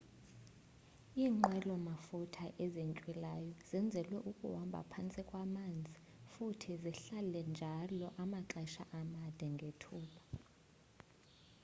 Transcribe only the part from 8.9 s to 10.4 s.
amade ngethuba